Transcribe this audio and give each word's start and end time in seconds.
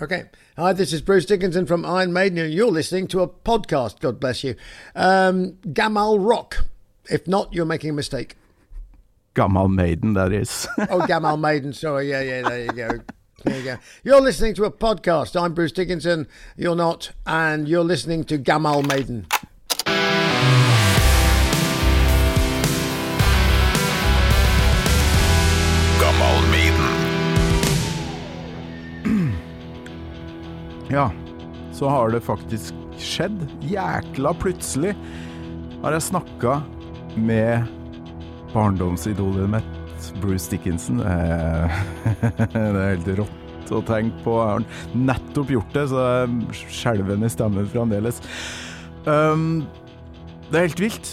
Okay. 0.00 0.24
Hi, 0.58 0.74
this 0.74 0.92
is 0.92 1.00
Bruce 1.00 1.24
Dickinson 1.24 1.64
from 1.64 1.86
Iron 1.86 2.12
Maiden, 2.12 2.36
and 2.36 2.52
you're 2.52 2.70
listening 2.70 3.06
to 3.08 3.22
a 3.22 3.28
podcast. 3.28 3.98
God 4.00 4.20
bless 4.20 4.44
you. 4.44 4.54
Um, 4.94 5.52
Gammal 5.72 6.18
Rock. 6.18 6.66
If 7.08 7.26
not, 7.26 7.54
you're 7.54 7.64
making 7.64 7.90
a 7.90 7.92
mistake. 7.94 8.36
Gammal 9.34 9.68
Maiden, 9.70 10.12
that 10.12 10.32
is. 10.32 10.68
oh, 10.90 11.06
Gammal 11.06 11.38
Maiden. 11.38 11.72
Sorry. 11.72 12.10
Yeah, 12.10 12.20
yeah, 12.20 12.42
there 12.42 12.64
you 12.66 12.72
go. 12.72 12.90
There 13.44 13.58
you 13.58 13.64
go. 13.64 13.76
You're 14.04 14.20
listening 14.20 14.52
to 14.56 14.64
a 14.64 14.70
podcast. 14.70 15.40
I'm 15.40 15.54
Bruce 15.54 15.72
Dickinson. 15.72 16.28
You're 16.58 16.76
not. 16.76 17.12
And 17.24 17.66
you're 17.66 17.82
listening 17.82 18.24
to 18.24 18.36
Gammal 18.36 18.82
Maiden. 18.86 19.26
Ja, 30.96 31.10
så 31.76 31.88
har 31.92 32.08
det 32.10 32.22
faktisk 32.24 32.74
skjedd. 32.96 33.42
Jækla 33.68 34.30
plutselig 34.40 34.94
har 35.82 35.92
jeg 35.92 36.04
snakka 36.06 36.54
med 37.20 37.66
barndomsidolet 38.54 39.50
mitt, 39.58 40.06
Bruce 40.22 40.48
Dickinson. 40.48 41.02
Eh, 41.04 41.82
Det 42.38 42.62
er 42.62 42.80
helt 42.94 43.10
rått 43.20 43.74
å 43.76 43.82
tenke 43.84 44.24
på. 44.24 44.38
Jeg 44.40 44.54
har 44.54 44.96
nettopp 44.96 45.52
gjort 45.52 45.76
det, 45.76 45.84
så 45.92 46.06
jeg 46.06 46.64
skjelver 46.78 47.20
i 47.20 47.32
stemmen 47.34 47.68
fremdeles. 47.68 48.22
Um, 49.04 49.66
det 50.48 50.62
er 50.62 50.68
helt 50.70 50.84
vilt. 50.86 51.12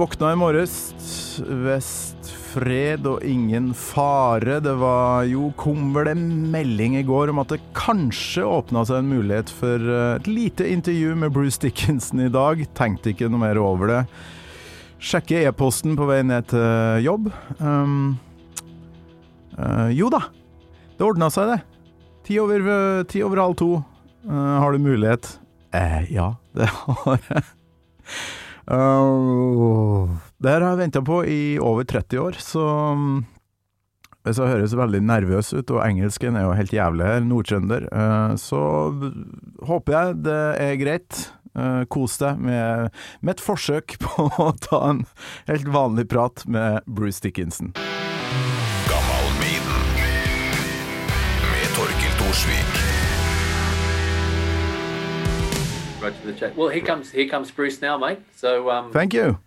Våkna 0.00 0.32
i 0.32 0.40
morges, 0.40 0.78
visst 1.66 2.19
fred 2.50 3.06
og 3.08 3.24
ingen 3.26 3.70
fare. 3.76 4.58
Det 4.62 4.74
var 4.80 5.26
jo 5.30 5.50
Kom 5.60 5.92
vel 5.94 6.10
en 6.12 6.26
melding 6.52 6.96
i 6.98 7.04
går 7.06 7.32
om 7.32 7.42
at 7.42 7.54
det 7.54 7.60
kanskje 7.76 8.44
åpna 8.46 8.84
seg 8.88 9.02
en 9.02 9.12
mulighet 9.12 9.52
for 9.54 9.78
eh, 9.78 10.16
et 10.18 10.30
lite 10.30 10.66
intervju 10.66 11.14
med 11.22 11.34
Bruce 11.34 11.60
Dickinson 11.62 12.24
i 12.26 12.30
dag. 12.32 12.62
Tenkte 12.78 13.12
ikke 13.12 13.30
noe 13.30 13.44
mer 13.44 13.60
over 13.62 13.92
det. 13.92 14.00
Sjekke 15.00 15.46
e-posten 15.48 15.96
på 15.96 16.08
vei 16.10 16.20
ned 16.28 16.50
til 16.52 17.06
jobb. 17.06 17.30
Um, 17.56 18.18
uh, 19.56 19.88
jo 19.96 20.10
da, 20.12 20.26
det 20.98 21.06
ordna 21.06 21.30
seg, 21.32 21.54
det. 21.54 21.60
Ti 22.28 22.36
over, 22.42 22.66
eh, 22.74 23.04
ti 23.08 23.22
over 23.24 23.40
halv 23.40 23.56
to. 23.56 23.70
Uh, 24.28 24.58
har 24.60 24.76
du 24.76 24.84
mulighet? 24.84 25.38
Eh, 25.72 26.12
ja, 26.12 26.34
det 26.52 26.68
har 26.68 27.24
jeg. 27.30 27.46
Uh, 28.70 30.06
det 30.38 30.52
her 30.52 30.62
har 30.62 30.76
jeg 30.76 30.82
venta 30.84 31.02
på 31.02 31.24
i 31.26 31.58
over 31.58 31.84
30 31.84 32.22
år, 32.22 32.38
så 32.38 32.64
Hvis 34.20 34.36
jeg 34.36 34.52
høres 34.52 34.76
veldig 34.76 35.00
nervøs 35.00 35.48
ut, 35.56 35.70
og 35.72 35.80
engelsken 35.80 36.36
er 36.36 36.44
jo 36.44 36.52
helt 36.52 36.74
jævlig 36.76 37.06
her, 37.08 37.20
nordtrønder, 37.24 37.88
uh, 37.88 38.36
så 38.36 38.60
håper 39.64 39.96
jeg 39.96 40.18
det 40.28 40.40
er 40.60 40.80
greit. 40.80 41.26
Uh, 41.50 41.82
kos 41.90 42.14
deg 42.20 42.38
med, 42.38 42.92
med 43.26 43.32
et 43.34 43.40
forsøk 43.42 43.96
på 43.98 44.28
å 44.44 44.52
ta 44.62 44.78
en 44.92 45.02
helt 45.48 45.66
vanlig 45.74 46.06
prat 46.12 46.44
med 46.46 46.86
Bruce 46.86 47.18
Dickinson. 47.24 47.74
Gammal 48.86 49.26
Med 51.50 51.74
Torkil 51.74 52.14
Thorsvik. 52.22 53.09
Right 56.00 56.20
to 56.20 56.26
the 56.26 56.32
chat. 56.32 56.56
Well, 56.56 56.68
here 56.68 56.84
comes 56.84 57.10
here 57.10 57.28
comes 57.28 57.50
Bruce 57.50 57.80
now, 57.82 57.98
mate. 57.98 58.20
So 58.36 58.70
um, 58.70 58.92
Thank 58.92 59.14
you. 59.14 59.38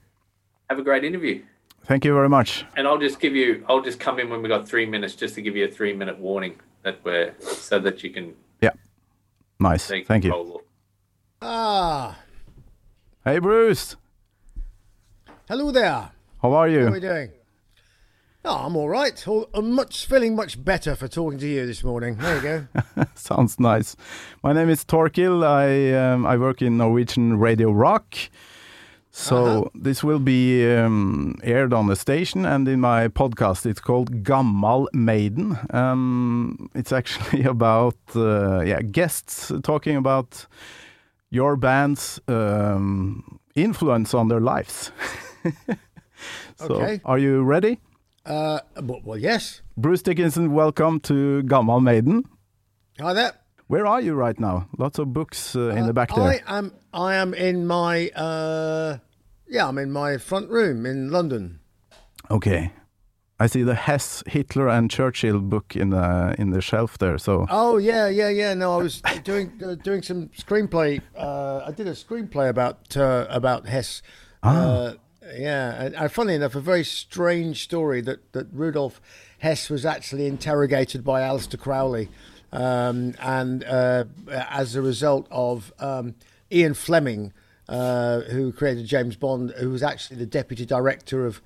have 0.69 0.79
a 0.79 0.83
great 0.83 1.03
interview. 1.03 1.43
Thank 1.85 2.05
you 2.05 2.13
very 2.13 2.29
much. 2.29 2.65
And 2.77 2.87
I'll 2.87 2.97
just 2.97 3.19
give 3.19 3.35
you, 3.35 3.65
I'll 3.67 3.81
just 3.81 3.99
come 3.99 4.17
in 4.19 4.29
when 4.29 4.41
we 4.41 4.47
got 4.47 4.67
three 4.67 4.85
minutes, 4.85 5.15
just 5.15 5.35
to 5.35 5.41
give 5.41 5.55
you 5.57 5.65
a 5.65 5.67
three 5.67 5.93
minute 5.93 6.17
warning 6.17 6.55
that 6.83 6.99
we're 7.03 7.33
so 7.39 7.79
that 7.79 8.03
you 8.03 8.09
can 8.09 8.33
Yeah. 8.61 8.69
Nice. 9.59 9.87
take 9.87 10.07
Thank 10.07 10.23
you. 10.23 10.31
control 10.31 10.55
of- 10.57 10.61
Ah, 11.41 12.19
Hey, 13.25 13.39
Bruce. 13.39 13.97
hello 15.49 15.71
there. 15.71 16.11
How 16.41 16.53
are 16.53 16.69
you? 16.69 16.81
How 16.83 16.87
are 16.87 16.91
we 16.91 16.99
doing? 17.01 17.31
Oh, 18.45 18.65
I'm 18.65 18.75
all 18.75 18.89
right. 18.89 19.25
All, 19.27 19.47
I'm 19.53 19.71
much 19.71 20.05
feeling 20.05 20.35
much 20.35 20.61
better 20.63 20.95
for 20.95 21.07
talking 21.07 21.39
to 21.39 21.47
you 21.47 21.65
this 21.65 21.81
morning. 21.83 22.17
There 22.17 22.35
you 22.35 22.41
go. 22.41 23.05
Sounds 23.15 23.57
nice. 23.59 23.95
My 24.43 24.51
name 24.51 24.69
is 24.69 24.83
Torkil. 24.83 25.43
I 25.45 25.93
um, 26.13 26.25
I 26.25 26.35
work 26.37 26.61
in 26.61 26.77
Norwegian 26.77 27.39
Radio 27.39 27.71
Rock. 27.71 28.15
So 29.11 29.35
Uh-huh. 29.37 29.69
this 29.83 30.03
will 30.03 30.19
be 30.19 30.65
um, 30.75 31.35
aired 31.43 31.71
on 31.73 31.87
the 31.87 31.95
station 31.95 32.45
and 32.45 32.67
in 32.67 32.79
my 32.81 33.07
podcast. 33.07 33.65
It's 33.65 33.79
called 33.79 34.23
Gammal 34.23 34.87
Maiden. 34.93 35.57
Um, 35.69 36.69
it's 36.75 36.91
actually 36.91 37.43
about 37.55 37.95
uh, 38.15 38.59
yeah 38.65 38.81
guests 38.81 39.51
talking 39.63 39.95
about 39.97 40.47
your 41.31 41.55
band's 41.55 42.19
um, 42.27 43.39
influence 43.55 44.13
on 44.17 44.27
their 44.27 44.41
lives. 44.41 44.91
so 46.57 46.65
Okay. 46.75 46.99
are 47.05 47.19
you 47.19 47.43
ready? 47.43 47.77
Uh, 48.25 48.59
well, 48.81 49.17
yes. 49.17 49.61
Bruce 49.75 50.01
Dickinson, 50.01 50.53
welcome 50.53 50.99
to 51.01 51.43
Gammal 51.43 51.81
Maiden. 51.81 52.23
Hi 52.99 53.11
there. 53.13 53.33
Where 53.67 53.85
are 53.85 53.99
you 53.99 54.13
right 54.13 54.39
now? 54.39 54.69
Lots 54.77 54.97
of 54.99 55.11
books 55.11 55.55
uh, 55.55 55.69
in 55.69 55.87
the 55.87 55.93
back 55.93 56.13
there. 56.15 56.23
I 56.23 56.41
am. 56.47 56.73
I 56.93 57.15
am 57.15 57.33
in 57.33 57.65
my. 57.67 58.09
Uh, 58.09 58.99
yeah, 59.49 59.67
I'm 59.67 59.77
in 59.77 59.91
my 59.91 60.17
front 60.17 60.49
room 60.49 60.85
in 60.85 61.11
London. 61.11 61.59
Okay. 62.31 62.71
I 63.39 63.47
see 63.47 63.63
the 63.63 63.75
Hess, 63.75 64.23
Hitler, 64.27 64.69
and 64.69 64.89
Churchill 64.89 65.39
book 65.41 65.75
in 65.75 65.89
the 65.89 66.35
in 66.37 66.51
the 66.51 66.61
shelf 66.61 66.97
there. 66.99 67.17
So 67.17 67.45
Oh 67.49 67.77
yeah, 67.77 68.07
yeah, 68.07 68.29
yeah. 68.29 68.53
No, 68.53 68.73
I 68.73 68.77
was 68.77 69.01
doing 69.23 69.51
uh, 69.65 69.75
doing 69.75 70.01
some 70.01 70.29
screenplay. 70.29 71.01
Uh, 71.17 71.63
I 71.65 71.71
did 71.71 71.87
a 71.87 71.93
screenplay 71.93 72.47
about 72.47 72.95
uh, 72.95 73.25
about 73.29 73.67
Hess. 73.67 74.01
Uh, 74.43 74.93
yeah, 75.35 75.89
and, 75.97 76.11
funny 76.11 76.35
enough, 76.35 76.55
a 76.55 76.59
very 76.59 76.83
strange 76.83 77.63
story 77.63 78.01
that 78.01 78.31
that 78.33 78.47
Rudolf 78.51 79.01
Hess 79.39 79.69
was 79.69 79.85
actually 79.85 80.27
interrogated 80.27 81.03
by 81.03 81.21
Aleister 81.21 81.59
Crowley, 81.59 82.09
um, 82.51 83.15
and 83.19 83.63
uh, 83.63 84.05
as 84.29 84.75
a 84.75 84.81
result 84.81 85.27
of 85.31 85.73
um, 85.79 86.15
Ian 86.51 86.73
Fleming, 86.73 87.33
uh, 87.67 88.21
who 88.21 88.51
created 88.51 88.85
James 88.85 89.15
Bond, 89.15 89.51
who 89.59 89.69
was 89.69 89.83
actually 89.83 90.17
the 90.17 90.25
deputy 90.25 90.65
director 90.65 91.25
of 91.25 91.41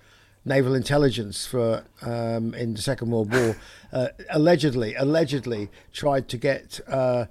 naval 0.45 0.73
intelligence 0.73 1.45
for 1.45 1.83
um, 2.01 2.53
in 2.53 2.73
the 2.73 2.81
Second 2.81 3.11
World 3.11 3.33
War, 3.33 3.55
uh, 3.93 4.07
allegedly 4.29 4.95
allegedly 4.95 5.69
tried 5.91 6.27
to 6.29 6.37
get 6.37 6.79
uh, 6.87 7.25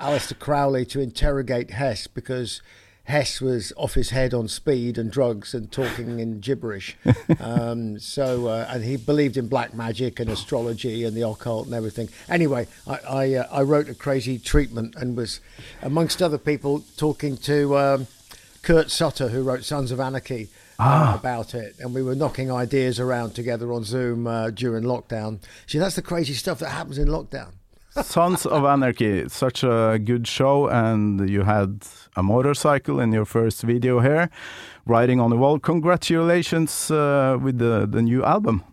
Aleister 0.00 0.38
Crowley 0.38 0.84
to 0.86 1.00
interrogate 1.00 1.70
Hess 1.70 2.06
because 2.06 2.62
Hess 3.04 3.40
was 3.40 3.72
off 3.76 3.94
his 3.94 4.10
head 4.10 4.32
on 4.32 4.48
speed 4.48 4.96
and 4.96 5.10
drugs 5.10 5.54
and 5.54 5.70
talking 5.70 6.20
in 6.20 6.40
gibberish. 6.40 6.96
um, 7.38 7.98
so 7.98 8.46
uh, 8.48 8.66
and 8.70 8.84
he 8.84 8.96
believed 8.96 9.36
in 9.36 9.48
black 9.48 9.74
magic 9.74 10.20
and 10.20 10.30
astrology 10.30 11.04
and 11.04 11.16
the 11.16 11.26
occult 11.26 11.66
and 11.66 11.74
everything. 11.74 12.08
Anyway, 12.28 12.66
I 12.86 12.98
I, 13.08 13.34
uh, 13.34 13.48
I 13.50 13.62
wrote 13.62 13.88
a 13.88 13.94
crazy 13.94 14.38
treatment 14.38 14.94
and 14.96 15.16
was 15.16 15.40
amongst 15.82 16.22
other 16.22 16.38
people 16.38 16.82
talking 16.96 17.36
to. 17.38 17.76
Um, 17.76 18.06
Kurt 18.62 18.90
Sutter, 18.90 19.28
who 19.28 19.42
wrote 19.42 19.62
Sons 19.62 19.90
of 19.92 20.00
Anarchy, 20.00 20.48
uh, 20.78 21.12
about 21.18 21.54
it, 21.54 21.76
and 21.78 21.94
we 21.94 22.02
were 22.02 22.14
knocking 22.14 22.50
ideas 22.50 22.98
around 22.98 23.34
together 23.34 23.70
on 23.74 23.84
Zoom 23.84 24.26
uh, 24.26 24.48
during 24.48 24.84
lockdown. 24.84 25.38
See, 25.66 25.78
that's 25.78 25.96
the 25.96 26.02
crazy 26.02 26.32
stuff 26.32 26.60
that 26.60 26.70
happens 26.70 26.96
in 26.96 27.08
lockdown. 27.08 27.52
Sons 28.02 28.44
of 28.44 28.64
Anarchy, 28.64 29.28
such 29.28 29.62
a 29.62 30.00
good 30.02 30.26
show, 30.26 30.66
and 30.68 31.30
you 31.30 31.42
had 31.42 31.86
a 32.16 32.22
motorcycle 32.22 32.98
in 32.98 33.12
your 33.12 33.24
first 33.24 33.62
video 33.62 34.00
here, 34.00 34.30
riding 34.84 35.20
on 35.20 35.30
the 35.30 35.36
wall. 35.36 35.60
Congratulations 35.60 36.90
uh, 36.90 37.38
with 37.40 37.58
the 37.58 37.86
the 37.86 38.02
new 38.02 38.24
album. 38.24 38.64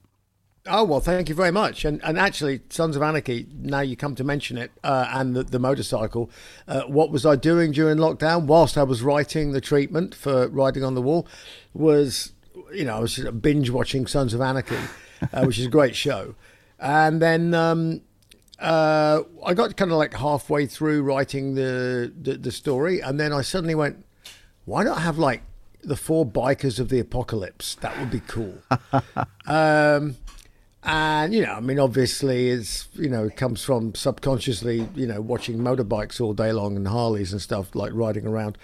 Oh 0.67 0.83
well, 0.83 0.99
thank 0.99 1.29
you 1.29 1.35
very 1.35 1.51
much. 1.51 1.85
And 1.85 2.03
and 2.03 2.17
actually, 2.17 2.61
Sons 2.69 2.95
of 2.95 3.03
Anarchy. 3.03 3.47
Now 3.53 3.81
you 3.81 3.95
come 3.95 4.15
to 4.15 4.23
mention 4.23 4.57
it, 4.57 4.71
uh, 4.83 5.07
and 5.11 5.35
the, 5.35 5.43
the 5.43 5.59
motorcycle. 5.59 6.31
Uh, 6.67 6.81
what 6.81 7.11
was 7.11 7.23
I 7.23 7.35
doing 7.35 7.71
during 7.71 7.97
lockdown 7.97 8.45
whilst 8.45 8.75
I 8.75 8.83
was 8.83 9.03
writing 9.03 9.51
the 9.51 9.61
treatment 9.61 10.15
for 10.15 10.47
riding 10.47 10.83
on 10.83 10.95
the 10.95 11.01
wall? 11.01 11.27
Was 11.73 12.33
you 12.73 12.85
know 12.85 12.97
I 12.97 12.99
was 12.99 13.19
binge 13.39 13.69
watching 13.69 14.07
Sons 14.07 14.33
of 14.33 14.41
Anarchy, 14.41 14.77
uh, 15.33 15.43
which 15.45 15.59
is 15.59 15.67
a 15.67 15.69
great 15.69 15.95
show, 15.95 16.33
and 16.79 17.21
then. 17.21 17.53
Um, 17.53 18.01
uh, 18.61 19.23
I 19.43 19.53
got 19.53 19.75
kind 19.75 19.91
of 19.91 19.97
like 19.97 20.13
halfway 20.13 20.67
through 20.67 21.01
writing 21.01 21.55
the, 21.55 22.13
the 22.21 22.37
the 22.37 22.51
story, 22.51 22.99
and 22.99 23.19
then 23.19 23.33
I 23.33 23.41
suddenly 23.41 23.75
went, 23.75 24.05
"Why 24.65 24.83
not 24.83 25.01
have 25.01 25.17
like 25.17 25.43
the 25.83 25.95
four 25.95 26.25
bikers 26.25 26.79
of 26.79 26.89
the 26.89 26.99
apocalypse? 26.99 27.75
That 27.75 27.97
would 27.99 28.11
be 28.11 28.21
cool." 28.21 28.55
um, 29.47 30.15
and 30.83 31.33
you 31.33 31.43
know, 31.43 31.53
I 31.53 31.59
mean, 31.59 31.79
obviously, 31.79 32.49
it's 32.49 32.87
you 32.93 33.09
know, 33.09 33.25
it 33.25 33.35
comes 33.35 33.63
from 33.63 33.95
subconsciously, 33.95 34.87
you 34.95 35.07
know, 35.07 35.21
watching 35.21 35.57
motorbikes 35.57 36.21
all 36.21 36.33
day 36.33 36.51
long 36.51 36.75
and 36.75 36.87
Harleys 36.87 37.31
and 37.31 37.41
stuff 37.41 37.73
like 37.73 37.91
riding 37.95 38.27
around, 38.27 38.59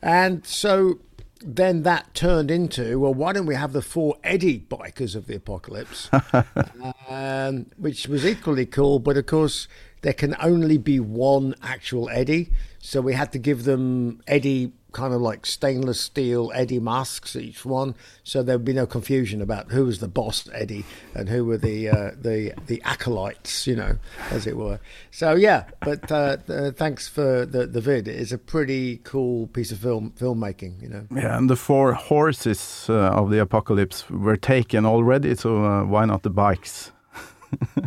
and 0.00 0.46
so 0.46 1.00
then 1.40 1.82
that 1.82 2.12
turned 2.14 2.50
into 2.50 2.98
well, 2.98 3.14
why 3.14 3.32
don't 3.32 3.46
we 3.46 3.54
have 3.54 3.72
the 3.72 3.82
four 3.82 4.16
Eddie 4.22 4.60
bikers 4.60 5.14
of 5.14 5.26
the 5.26 5.36
apocalypse, 5.36 6.10
um, 7.08 7.66
which 7.76 8.06
was 8.06 8.26
equally 8.26 8.66
cool, 8.66 8.98
but 8.98 9.16
of 9.16 9.26
course 9.26 9.66
there 10.02 10.12
can 10.12 10.36
only 10.40 10.78
be 10.78 11.00
one 11.00 11.54
actual 11.62 12.08
Eddie. 12.10 12.50
So 12.78 13.00
we 13.00 13.14
had 13.14 13.32
to 13.32 13.38
give 13.38 13.64
them 13.64 14.20
Eddie 14.26 14.72
kind 14.90 15.14
of 15.14 15.20
like 15.20 15.46
stainless 15.46 16.00
steel 16.00 16.50
Eddie 16.54 16.80
masks 16.80 17.36
each 17.36 17.64
one, 17.64 17.94
so 18.22 18.42
there'd 18.42 18.64
be 18.64 18.72
no 18.72 18.86
confusion 18.86 19.40
about 19.40 19.70
who 19.70 19.84
was 19.86 20.00
the 20.00 20.08
boss 20.08 20.48
Eddie 20.52 20.84
and 21.14 21.28
who 21.28 21.44
were 21.44 21.58
the 21.58 21.88
uh, 21.88 22.10
the 22.20 22.52
the 22.66 22.82
acolytes, 22.84 23.66
you 23.66 23.76
know, 23.76 23.96
as 24.30 24.46
it 24.46 24.56
were. 24.56 24.80
So 25.10 25.34
yeah, 25.34 25.64
but 25.80 26.10
uh, 26.10 26.36
uh, 26.48 26.70
thanks 26.72 27.08
for 27.08 27.46
the 27.46 27.66
the 27.66 27.80
vid. 27.80 28.08
It 28.08 28.16
is 28.16 28.32
a 28.32 28.38
pretty 28.38 28.98
cool 29.04 29.46
piece 29.48 29.72
of 29.72 29.78
film 29.78 30.12
filmmaking, 30.18 30.82
you 30.82 30.88
know. 30.88 31.06
Yeah, 31.14 31.36
and 31.36 31.48
the 31.48 31.56
four 31.56 31.94
horses 31.94 32.86
uh, 32.88 33.10
of 33.10 33.30
the 33.30 33.40
apocalypse 33.40 34.08
were 34.10 34.36
taken 34.36 34.86
already, 34.86 35.34
so 35.34 35.64
uh, 35.64 35.84
why 35.84 36.04
not 36.04 36.22
the 36.22 36.30
bikes? 36.30 36.92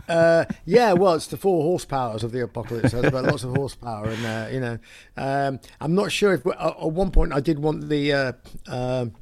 Uh, 0.07 0.45
yeah, 0.65 0.93
well, 0.93 1.13
it's 1.13 1.27
the 1.27 1.37
four 1.37 1.77
horsepowers 1.77 2.23
of 2.23 2.31
the 2.31 2.43
apocalypse. 2.43 2.91
There's 2.91 3.11
got 3.11 3.23
lots 3.23 3.43
of 3.43 3.55
horsepower, 3.55 4.09
and 4.09 4.25
uh, 4.25 4.47
you 4.51 4.59
know, 4.59 4.77
um, 5.17 5.59
I'm 5.79 5.95
not 5.95 6.11
sure 6.11 6.33
if 6.33 6.45
at 6.45 6.91
one 6.91 7.11
point 7.11 7.33
I 7.33 7.39
did 7.39 7.59
want 7.59 7.89
the 7.89 8.13
uh, 8.13 8.31
um, 8.67 9.13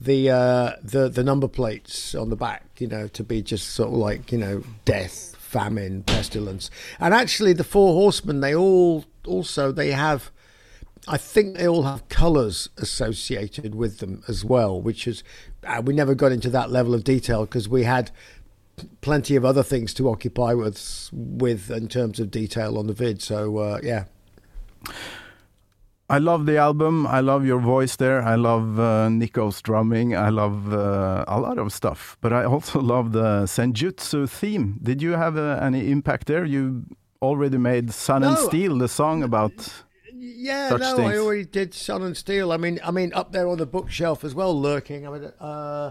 the 0.00 0.30
uh, 0.30 0.72
the 0.82 1.08
the 1.08 1.24
number 1.24 1.48
plates 1.48 2.14
on 2.14 2.30
the 2.30 2.36
back, 2.36 2.64
you 2.78 2.86
know, 2.86 3.08
to 3.08 3.24
be 3.24 3.42
just 3.42 3.68
sort 3.68 3.88
of 3.88 3.94
like 3.94 4.32
you 4.32 4.38
know, 4.38 4.62
death, 4.84 5.36
famine, 5.36 6.02
pestilence, 6.02 6.70
and 7.00 7.14
actually 7.14 7.52
the 7.52 7.64
four 7.64 7.94
horsemen 7.94 8.40
they 8.40 8.54
all 8.54 9.04
also 9.26 9.72
they 9.72 9.92
have. 9.92 10.30
I 11.08 11.18
think 11.18 11.56
they 11.56 11.68
all 11.68 11.84
have 11.84 12.08
colours 12.08 12.68
associated 12.78 13.76
with 13.76 13.98
them 13.98 14.24
as 14.26 14.44
well, 14.44 14.80
which 14.80 15.06
is 15.06 15.22
uh, 15.64 15.80
we 15.84 15.94
never 15.94 16.16
got 16.16 16.32
into 16.32 16.50
that 16.50 16.72
level 16.72 16.94
of 16.94 17.04
detail 17.04 17.44
because 17.44 17.68
we 17.68 17.84
had 17.84 18.10
plenty 19.00 19.36
of 19.36 19.44
other 19.44 19.62
things 19.62 19.94
to 19.94 20.08
occupy 20.08 20.54
with 20.54 21.10
with 21.12 21.70
in 21.70 21.88
terms 21.88 22.20
of 22.20 22.30
detail 22.30 22.78
on 22.78 22.86
the 22.86 22.92
vid. 22.92 23.22
So 23.22 23.58
uh, 23.58 23.80
yeah. 23.82 24.04
I 26.08 26.18
love 26.18 26.46
the 26.46 26.56
album. 26.56 27.04
I 27.04 27.18
love 27.18 27.44
your 27.44 27.58
voice 27.58 27.96
there. 27.96 28.22
I 28.22 28.36
love 28.36 28.78
uh, 28.78 29.08
Nicko's 29.08 29.60
drumming. 29.60 30.16
I 30.16 30.28
love 30.28 30.72
uh, 30.72 31.24
a 31.26 31.40
lot 31.40 31.58
of 31.58 31.72
stuff. 31.72 32.16
But 32.20 32.32
I 32.32 32.44
also 32.44 32.80
love 32.94 33.10
the 33.10 33.44
Senjutsu 33.46 34.28
theme. 34.28 34.78
Did 34.82 35.02
you 35.02 35.12
have 35.12 35.36
uh, 35.36 35.58
any 35.60 35.90
impact 35.90 36.28
there? 36.28 36.44
You 36.44 36.84
already 37.20 37.58
made 37.58 37.92
Sun 37.92 38.22
and 38.22 38.38
Steel, 38.38 38.78
the 38.78 38.88
song 38.88 39.24
about. 39.24 39.84
Yeah, 40.14 40.68
such 40.68 40.80
no, 40.80 40.96
things. 40.96 41.12
I 41.12 41.16
already 41.18 41.44
did 41.44 41.74
Sun 41.74 42.02
and 42.02 42.16
Steel. 42.16 42.52
I 42.52 42.56
mean, 42.56 42.78
I 42.84 42.92
mean, 42.92 43.12
up 43.12 43.32
there 43.32 43.48
on 43.48 43.58
the 43.58 43.66
bookshelf 43.66 44.22
as 44.22 44.32
well, 44.32 44.58
lurking. 44.58 45.08
I 45.08 45.10
mean, 45.10 45.24
uh, 45.40 45.90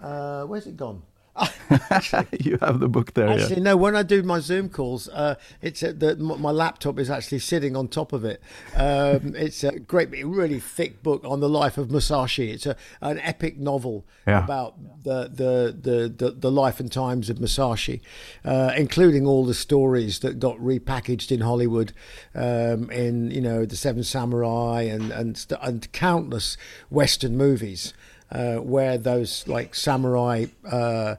uh, 0.00 0.44
where's 0.44 0.66
it 0.66 0.76
gone? 0.76 1.02
you 2.40 2.58
have 2.60 2.78
the 2.78 2.88
book 2.88 3.14
there, 3.14 3.28
Actually, 3.28 3.60
no. 3.60 3.76
When 3.76 3.96
I 3.96 4.02
do 4.02 4.22
my 4.22 4.38
Zoom 4.38 4.68
calls, 4.68 5.08
uh, 5.08 5.34
it's 5.60 5.82
uh, 5.82 5.92
the, 5.96 6.14
my 6.16 6.50
laptop 6.50 6.98
is 6.98 7.10
actually 7.10 7.40
sitting 7.40 7.76
on 7.76 7.88
top 7.88 8.12
of 8.12 8.24
it. 8.24 8.40
Um, 8.76 9.34
it's 9.36 9.64
a 9.64 9.78
great, 9.80 10.10
really 10.24 10.60
thick 10.60 11.02
book 11.02 11.22
on 11.24 11.40
the 11.40 11.48
life 11.48 11.76
of 11.76 11.90
Musashi. 11.90 12.50
It's 12.50 12.66
a 12.66 12.76
an 13.00 13.18
epic 13.18 13.58
novel 13.58 14.04
Yeah. 14.26 14.44
about 14.44 14.74
the 15.02 15.24
the, 15.24 15.76
the 15.80 16.08
the 16.08 16.30
the 16.30 16.52
life 16.52 16.78
and 16.78 16.90
times 16.90 17.28
of 17.30 17.40
Musashi, 17.40 18.00
uh, 18.44 18.72
including 18.76 19.26
all 19.26 19.44
the 19.44 19.54
stories 19.54 20.20
that 20.20 20.38
got 20.38 20.56
repackaged 20.58 21.32
in 21.32 21.40
Hollywood, 21.40 21.92
um, 22.34 22.90
in 22.90 23.30
you 23.32 23.40
know 23.40 23.64
the 23.64 23.76
Seven 23.76 24.04
Samurai 24.04 24.82
and 24.82 25.10
and 25.10 25.44
and 25.60 25.90
countless 25.92 26.56
Western 26.90 27.36
movies 27.36 27.92
uh, 28.34 28.56
where 28.56 28.98
those 28.98 29.46
like 29.48 29.74
samurai 29.74 30.46
uh, 30.70 31.14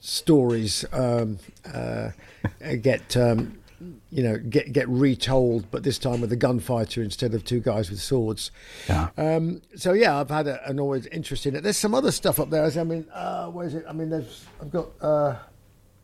stories 0.00 0.84
um, 0.92 1.38
uh, 1.72 2.10
get 2.80 3.16
um, 3.16 3.58
you 4.10 4.22
know 4.22 4.36
get 4.38 4.72
get 4.72 4.88
retold, 4.88 5.70
but 5.70 5.82
this 5.82 5.98
time 5.98 6.20
with 6.20 6.32
a 6.32 6.36
gunfighter 6.36 7.02
instead 7.02 7.34
of 7.34 7.44
two 7.44 7.60
guys 7.60 7.90
with 7.90 8.00
swords. 8.00 8.50
Yeah. 8.88 9.08
Um, 9.16 9.62
so 9.74 9.92
yeah, 9.92 10.18
I've 10.18 10.30
had 10.30 10.46
a, 10.46 10.68
an 10.68 10.78
always 10.78 11.06
interest 11.06 11.46
in 11.46 11.56
it. 11.56 11.62
There's 11.62 11.78
some 11.78 11.94
other 11.94 12.12
stuff 12.12 12.38
up 12.38 12.50
there. 12.50 12.64
I 12.64 12.84
mean, 12.84 13.06
uh, 13.12 13.46
where 13.46 13.66
is 13.66 13.74
it? 13.74 13.84
I 13.88 13.92
mean, 13.92 14.10
there's 14.10 14.44
I've 14.60 14.70
got. 14.70 14.88
Uh, 15.00 15.36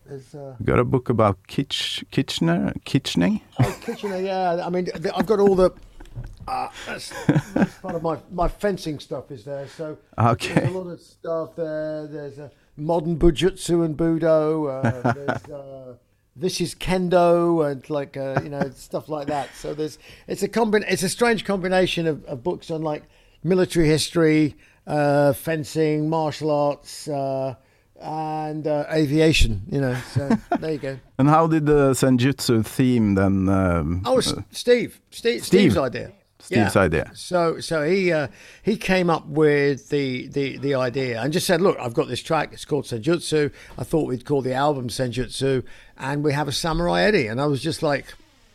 there's 0.07 0.35
uh, 0.37 0.55
got 0.63 0.79
a 0.79 0.85
book 0.85 1.09
about 1.09 1.37
Kitch, 1.49 2.05
Kitchener, 2.13 2.73
Kitchening? 2.85 3.41
oh, 3.59 3.79
Kitchener, 3.81 4.21
yeah. 4.21 4.65
I 4.65 4.71
mean, 4.71 4.87
I've 5.15 5.27
got 5.27 5.41
all 5.41 5.57
the. 5.57 5.73
Uh, 6.49 6.69
that's, 6.87 7.13
that's 7.55 7.75
part 7.79 7.95
of 7.95 8.03
my, 8.03 8.19
my 8.33 8.49
fencing 8.49 8.99
stuff 8.99 9.31
is 9.31 9.45
there. 9.45 9.67
So 9.69 9.99
Okay. 10.19 10.55
there's 10.55 10.69
a 10.75 10.79
lot 10.79 10.91
of 10.91 11.01
stuff 11.01 11.57
there. 11.57 12.07
There's 12.07 12.39
uh, 12.39 12.49
modern 12.77 13.19
bujutsu 13.19 13.85
and 13.85 13.97
budo. 13.97 14.69
Uh, 14.85 15.13
there's 15.13 15.45
uh, 15.51 15.95
this 16.37 16.61
is 16.61 16.75
kendo 16.75 17.69
and 17.71 17.89
like 17.91 18.17
uh, 18.17 18.41
you 18.43 18.51
know 18.51 18.71
stuff 18.75 19.09
like 19.09 19.27
that. 19.29 19.49
So 19.55 19.75
there's 19.75 19.99
it's 20.29 20.43
a 20.43 20.49
combin 20.49 20.85
it's 20.87 21.03
a 21.03 21.09
strange 21.09 21.45
combination 21.45 22.07
of, 22.07 22.25
of 22.27 22.43
books 22.43 22.71
on 22.71 22.83
like 22.83 23.05
military 23.43 23.87
history, 23.89 24.55
uh, 24.87 25.33
fencing, 25.33 26.09
martial 26.09 26.51
arts. 26.51 27.09
Uh, 27.09 27.55
and 27.99 28.67
uh, 28.67 28.85
aviation, 28.93 29.63
you 29.71 29.81
know. 29.81 29.95
So 30.13 30.29
there 30.61 30.73
you 30.73 30.79
go. 30.79 30.99
And 31.19 31.31
how 31.31 31.47
did 31.47 31.65
the 31.65 31.93
Senjutsu 31.93 32.63
theme 32.63 33.15
then? 33.15 33.49
Um, 33.49 34.03
Oh. 34.05 34.21
Steve. 34.51 35.01
Steve. 35.11 35.43
Steve's 35.43 35.79
idea. 35.79 36.13
Steve's 36.47 36.77
idea. 36.77 37.11
So, 37.15 37.59
so 37.59 37.83
he 37.83 38.13
uh, 38.13 38.29
he 38.63 38.77
came 38.77 39.11
up 39.11 39.27
with 39.27 39.89
the, 39.89 40.29
the 40.29 40.59
the 40.59 40.75
idea 40.77 41.21
and 41.21 41.33
just 41.33 41.47
said, 41.47 41.61
"Look, 41.61 41.77
I've 41.79 41.95
got 41.95 42.07
this 42.07 42.23
track. 42.23 42.53
It's 42.53 42.65
called 42.65 42.85
Senjutsu. 42.85 43.53
I 43.77 43.85
thought 43.85 44.07
we'd 44.07 44.25
call 44.25 44.43
the 44.43 44.55
album 44.55 44.89
Senjutsu, 44.89 45.65
and 45.99 46.23
we 46.23 46.33
have 46.33 46.47
a 46.47 46.53
Samurai 46.53 47.03
Eddie." 47.03 47.27
And 47.27 47.41
I 47.41 47.47
was 47.47 47.61
just 47.61 47.83
like, 47.83 48.15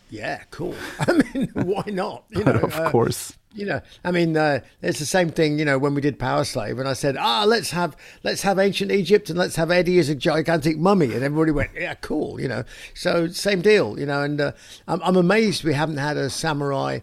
"Yeah, 0.10 0.44
cool. 0.52 0.74
I 1.00 1.22
mean, 1.34 1.50
why 1.54 1.84
not? 1.88 2.24
You 2.30 2.44
know, 2.46 2.54
of 2.54 2.74
uh, 2.74 2.90
course. 2.92 3.38
you 3.54 3.66
know, 3.66 3.82
I 4.06 4.12
mean, 4.12 4.38
uh, 4.38 4.62
it's 4.82 5.00
the 5.00 5.06
same 5.06 5.30
thing. 5.30 5.60
You 5.60 5.66
know, 5.66 5.78
when 5.78 5.94
we 5.94 6.00
did 6.00 6.18
Powerslave, 6.18 6.80
and 6.80 6.88
I 6.88 6.94
said, 6.94 7.18
"Ah, 7.18 7.44
let's 7.46 7.72
have 7.72 7.98
let's 8.24 8.44
have 8.44 8.58
ancient 8.58 8.94
Egypt, 8.94 9.30
and 9.30 9.38
let's 9.38 9.58
have 9.58 9.70
Eddie 9.70 10.00
as 10.00 10.08
a 10.08 10.16
gigantic 10.16 10.78
mummy," 10.78 11.14
and 11.14 11.24
everybody 11.24 11.52
went, 11.52 11.72
"Yeah, 11.76 11.96
cool." 11.96 12.40
You 12.40 12.48
know, 12.48 12.64
so 12.94 13.28
same 13.28 13.62
deal. 13.62 14.00
You 14.00 14.06
know, 14.06 14.22
and 14.22 14.40
uh, 14.40 14.52
I'm, 14.88 15.02
I'm 15.04 15.18
amazed 15.18 15.66
we 15.66 15.74
haven't 15.74 15.98
had 15.98 16.16
a 16.16 16.30
samurai 16.30 17.00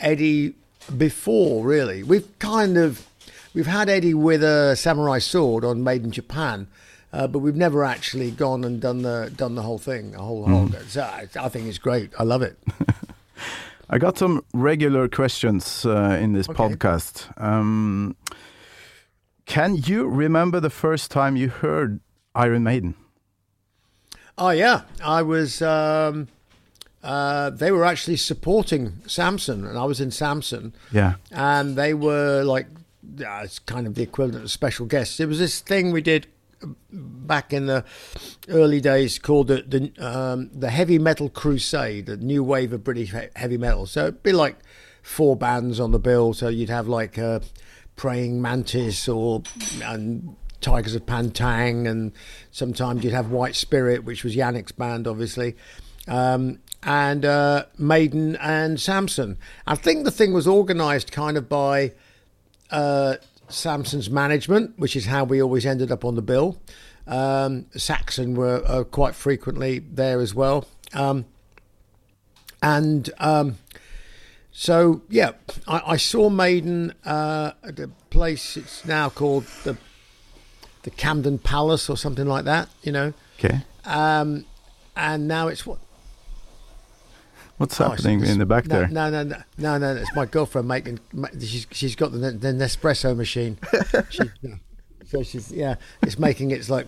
Eddie 0.00 0.54
before. 0.96 1.64
Really, 1.64 2.02
we've 2.02 2.26
kind 2.38 2.76
of 2.76 3.06
we've 3.54 3.66
had 3.66 3.88
Eddie 3.88 4.14
with 4.14 4.42
a 4.42 4.76
samurai 4.76 5.18
sword 5.18 5.64
on 5.64 5.82
Made 5.84 6.04
in 6.04 6.10
Japan. 6.10 6.66
Uh, 7.12 7.26
but 7.26 7.38
we've 7.38 7.56
never 7.56 7.82
actually 7.82 8.30
gone 8.30 8.62
and 8.64 8.80
done 8.80 9.00
the 9.02 9.32
done 9.34 9.54
the 9.54 9.62
whole 9.62 9.78
thing, 9.78 10.14
a 10.14 10.18
whole 10.18 10.44
whole. 10.46 10.68
So 10.88 11.02
I, 11.02 11.26
I 11.40 11.48
think 11.48 11.66
it's 11.66 11.78
great. 11.78 12.10
I 12.18 12.24
love 12.24 12.42
it. 12.42 12.58
I 13.88 13.98
got 13.98 14.18
some 14.18 14.44
regular 14.52 15.08
questions 15.08 15.86
uh, 15.86 16.18
in 16.20 16.32
this 16.32 16.48
Okay. 16.48 16.58
podcast. 16.58 17.30
Um, 17.40 18.16
can 19.46 19.76
you 19.76 20.08
remember 20.08 20.58
the 20.60 20.68
first 20.70 21.10
time 21.10 21.36
you 21.36 21.48
heard 21.48 22.00
Iron 22.34 22.64
Maiden? 22.64 22.96
Oh 24.36 24.50
yeah, 24.50 24.82
I 25.02 25.22
was. 25.22 25.62
Um, 25.62 26.28
uh, 27.06 27.50
they 27.50 27.70
were 27.70 27.84
actually 27.84 28.16
supporting 28.16 28.94
Samson, 29.06 29.64
and 29.66 29.78
I 29.78 29.84
was 29.84 30.00
in 30.00 30.10
Samson, 30.10 30.74
Yeah. 30.92 31.14
and 31.30 31.76
they 31.76 31.94
were 31.94 32.42
like, 32.42 32.66
uh, 33.20 33.42
it's 33.44 33.60
kind 33.60 33.86
of 33.86 33.94
the 33.94 34.02
equivalent 34.02 34.44
of 34.44 34.50
special 34.50 34.86
guests. 34.86 35.20
It 35.20 35.26
was 35.28 35.38
this 35.38 35.60
thing 35.60 35.92
we 35.92 36.02
did 36.02 36.26
back 36.90 37.52
in 37.52 37.66
the 37.66 37.84
early 38.48 38.80
days 38.80 39.18
called 39.18 39.46
the 39.48 39.62
the, 39.62 39.92
um, 40.04 40.50
the 40.52 40.70
Heavy 40.70 40.98
Metal 40.98 41.28
Crusade, 41.28 42.06
the 42.06 42.16
new 42.16 42.42
wave 42.42 42.72
of 42.72 42.82
British 42.82 43.12
he- 43.12 43.28
heavy 43.36 43.58
metal. 43.58 43.86
So 43.86 44.02
it'd 44.08 44.22
be 44.22 44.32
like 44.32 44.56
four 45.02 45.36
bands 45.36 45.78
on 45.78 45.92
the 45.92 45.98
bill. 46.00 46.34
So 46.34 46.48
you'd 46.48 46.70
have 46.70 46.88
like 46.88 47.18
uh, 47.18 47.40
Praying 47.94 48.40
Mantis 48.42 49.06
or 49.08 49.42
and 49.84 50.34
Tygers 50.60 50.96
of 50.96 51.06
Pan 51.06 51.30
Tang, 51.30 51.86
and 51.86 52.12
sometimes 52.50 53.04
you'd 53.04 53.12
have 53.12 53.30
White 53.30 53.54
Spirit, 53.54 54.02
which 54.04 54.24
was 54.24 54.34
Janick's 54.34 54.72
band, 54.72 55.06
obviously. 55.06 55.54
Um, 56.08 56.58
and 56.86 57.24
uh, 57.24 57.64
Maiden 57.76 58.36
and 58.36 58.80
Samson. 58.80 59.36
I 59.66 59.74
think 59.74 60.04
the 60.04 60.10
thing 60.12 60.32
was 60.32 60.46
organised 60.46 61.10
kind 61.10 61.36
of 61.36 61.48
by 61.48 61.92
uh, 62.70 63.16
Samson's 63.48 64.08
management, 64.08 64.78
which 64.78 64.94
is 64.94 65.06
how 65.06 65.24
we 65.24 65.42
always 65.42 65.66
ended 65.66 65.90
up 65.90 66.04
on 66.04 66.14
the 66.14 66.22
bill. 66.22 66.58
Um, 67.08 67.66
Saxon 67.76 68.34
were 68.34 68.62
uh, 68.64 68.84
quite 68.84 69.16
frequently 69.16 69.80
there 69.80 70.20
as 70.20 70.32
well. 70.32 70.66
Um, 70.94 71.26
and 72.62 73.10
um, 73.18 73.58
so, 74.52 75.02
yeah, 75.08 75.32
I, 75.66 75.82
I 75.86 75.96
saw 75.96 76.30
Maiden 76.30 76.94
uh, 77.04 77.52
at 77.64 77.80
a 77.80 77.88
place, 78.10 78.56
it's 78.56 78.84
now 78.84 79.08
called 79.08 79.44
the, 79.64 79.76
the 80.84 80.90
Camden 80.90 81.38
Palace 81.38 81.90
or 81.90 81.96
something 81.96 82.26
like 82.26 82.44
that, 82.44 82.68
you 82.82 82.92
know. 82.92 83.12
Okay. 83.38 83.62
Um, 83.84 84.46
and 84.96 85.28
now 85.28 85.48
it's 85.48 85.66
what? 85.66 85.78
What's 87.58 87.80
Oh, 87.80 87.88
happening 87.88 88.22
in 88.24 88.38
the 88.38 88.46
back 88.46 88.66
no, 88.66 88.80
there? 88.80 88.88
No, 88.88 89.08
no, 89.10 89.22
no, 89.22 89.36
no, 89.58 89.78
no. 89.78 89.94
It's 89.96 90.14
my 90.14 90.26
girlfriend 90.26 90.68
making. 90.68 91.00
She's 91.40 91.66
she's 91.70 91.96
got 91.96 92.12
the, 92.12 92.18
the 92.18 92.52
Nespresso 92.52 93.16
machine. 93.16 93.56
she, 94.10 94.20
no. 94.42 94.56
so 95.06 95.22
she's 95.22 95.50
yeah, 95.50 95.76
it's 96.02 96.18
making 96.18 96.50
its 96.50 96.68
like 96.68 96.86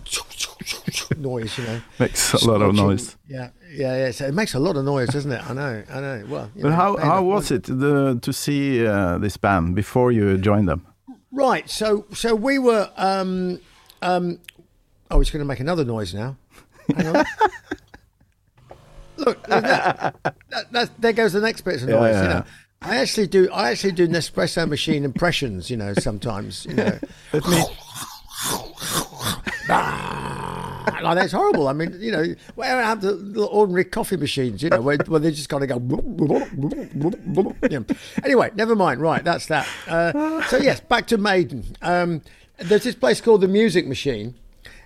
noise, 1.17 1.57
you 1.57 1.63
know. 1.65 1.81
Makes 1.99 2.33
a 2.33 2.47
lot 2.47 2.61
of 2.61 2.75
noise. 2.75 3.17
Yeah, 3.27 3.49
yeah, 3.71 3.97
yeah. 4.05 4.11
So 4.11 4.25
it 4.27 4.33
makes 4.33 4.53
a 4.53 4.59
lot 4.59 4.75
of 4.77 4.85
noise, 4.85 5.09
doesn't 5.09 5.31
it? 5.31 5.41
I 5.49 5.53
know, 5.53 5.83
I 5.91 5.99
know. 6.01 6.25
Well, 6.29 6.51
you 6.55 6.61
But 6.63 6.69
know, 6.69 6.75
how 6.75 6.97
how 6.97 7.23
was 7.23 7.51
it 7.51 7.63
the, 7.63 8.19
to 8.21 8.31
see 8.33 8.85
uh, 8.85 9.17
this 9.17 9.37
band 9.37 9.75
before 9.75 10.11
you 10.11 10.37
joined 10.37 10.67
them? 10.67 10.85
Right. 11.31 11.69
So 11.69 12.05
so 12.13 12.35
we 12.35 12.59
were. 12.59 12.89
um 12.97 13.59
um 14.01 14.39
Oh, 15.11 15.19
it's 15.21 15.31
going 15.31 15.39
to 15.39 15.45
make 15.45 15.59
another 15.59 15.83
noise 15.83 16.13
now. 16.13 16.35
Hang 16.95 17.07
on. 17.15 17.25
Look, 19.19 19.45
that, 19.47 20.15
that, 20.49 20.71
that, 20.71 20.89
there 21.01 21.13
goes 21.13 21.33
the 21.33 21.41
next 21.41 21.61
bit 21.61 21.81
of 21.81 21.89
noise. 21.89 22.15
yeah, 22.15 22.21
you 22.21 22.29
know. 22.29 22.45
I 22.81 22.97
actually 22.97 23.27
do. 23.27 23.49
I 23.51 23.71
actually 23.71 23.91
do 23.91 24.07
Nespresso 24.07 24.67
machine 24.67 25.03
impressions. 25.03 25.69
You 25.69 25.77
know, 25.77 25.93
sometimes. 25.95 26.65
You 26.65 26.75
know, 26.75 26.99
like 31.01 31.15
that's 31.15 31.31
horrible. 31.33 31.67
I 31.67 31.73
mean, 31.73 31.95
you 31.99 32.11
know, 32.11 32.25
where 32.55 32.77
I 32.77 32.83
have 32.83 33.01
the 33.01 33.11
little 33.13 33.49
ordinary 33.49 33.85
coffee 33.85 34.17
machines, 34.17 34.63
you 34.63 34.69
know, 34.69 34.81
where, 34.81 34.97
where 35.07 35.19
they 35.19 35.31
just 35.31 35.49
kind 35.49 35.63
of 35.63 35.69
go. 35.69 35.79
Know. 37.69 37.85
Anyway, 38.23 38.51
never 38.55 38.75
mind. 38.75 39.01
Right, 39.01 39.23
that's 39.23 39.47
that. 39.47 39.67
Uh, 39.87 40.41
so 40.47 40.57
yes, 40.57 40.79
back 40.79 41.07
to 41.07 41.17
Maiden. 41.17 41.63
Um, 41.81 42.21
there's 42.57 42.83
this 42.83 42.95
place 42.95 43.21
called 43.21 43.41
the 43.41 43.47
Music 43.47 43.87
Machine, 43.87 44.35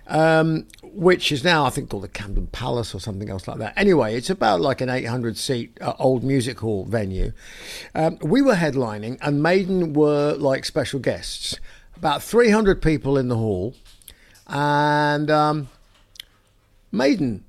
um, 0.06 0.66
which 0.82 1.32
is 1.32 1.44
now 1.44 1.64
I 1.64 1.70
think 1.70 1.90
called 1.90 2.04
the 2.04 2.08
Camden 2.08 2.46
Palace 2.48 2.94
or 2.94 3.00
something 3.00 3.30
else 3.30 3.48
like 3.48 3.58
that. 3.58 3.74
Anyway, 3.76 4.16
it's 4.16 4.30
about 4.30 4.60
like 4.60 4.80
an 4.80 4.88
800 4.88 5.36
seat 5.36 5.78
uh, 5.80 5.94
old 5.98 6.24
music 6.24 6.60
hall 6.60 6.84
venue. 6.84 7.32
Um, 7.94 8.18
we 8.22 8.42
were 8.42 8.54
headlining, 8.54 9.18
and 9.20 9.42
Maiden 9.42 9.92
were 9.92 10.34
like 10.34 10.64
special 10.64 11.00
guests. 11.00 11.58
About 11.96 12.22
300 12.22 12.82
people 12.82 13.16
in 13.18 13.28
the 13.28 13.36
hall, 13.36 13.74
and. 14.46 15.30
Um, 15.30 15.68
Maiden 16.94 17.44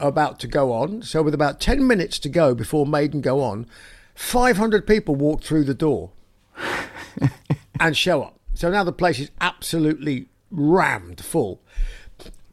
are 0.00 0.08
about 0.08 0.38
to 0.40 0.46
go 0.46 0.72
on. 0.72 1.02
So, 1.02 1.22
with 1.22 1.34
about 1.34 1.60
10 1.60 1.86
minutes 1.86 2.18
to 2.20 2.28
go 2.28 2.54
before 2.54 2.86
Maiden 2.86 3.20
go 3.20 3.40
on, 3.40 3.66
500 4.14 4.86
people 4.86 5.14
walk 5.14 5.42
through 5.42 5.64
the 5.64 5.74
door 5.74 6.12
and 7.80 7.96
show 7.96 8.22
up. 8.22 8.38
So 8.54 8.70
now 8.70 8.84
the 8.84 8.92
place 8.92 9.18
is 9.18 9.30
absolutely 9.40 10.28
rammed 10.54 11.20
full. 11.20 11.60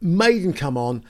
Maiden 0.00 0.52
come 0.52 0.76
on. 0.76 1.04